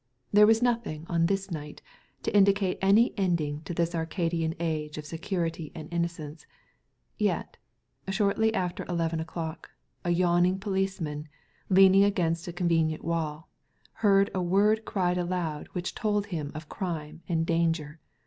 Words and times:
There 0.33 0.47
was 0.47 0.63
nothing 0.63 1.05
on 1.09 1.27
this 1.27 1.51
night 1.51 1.83
to 2.23 2.35
indicate 2.35 2.79
any 2.81 3.13
ending 3.19 3.61
to 3.65 3.73
this 3.75 3.93
Arcadian 3.93 4.55
Age 4.59 4.97
of 4.97 5.05
security 5.05 5.71
and 5.75 5.93
innocence; 5.93 6.47
yet^ 7.19 7.57
shortly 8.09 8.51
after 8.51 8.83
eleven 8.85 9.19
o'clock 9.19 9.69
a 10.03 10.09
yawning 10.09 10.57
policeman, 10.57 11.27
leaning 11.69 12.03
against 12.03 12.47
a 12.47 12.51
convenient 12.51 13.05
wall, 13.05 13.47
heard 13.93 14.31
a 14.33 14.41
word 14.41 14.85
cried 14.85 15.19
aloud 15.19 15.67
which 15.73 15.93
told 15.93 16.25
him 16.25 16.51
of 16.55 16.67
crime 16.67 17.21
and 17.29 17.45
danger. 17.45 17.99